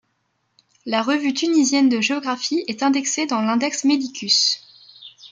La 0.87 1.03
Revue 1.03 1.35
tunisienne 1.35 1.87
de 1.87 2.01
géographie 2.01 2.63
est 2.67 2.81
indexée 2.81 3.27
dans 3.27 3.39
l'Index 3.43 3.83
Medicus. 3.83 4.57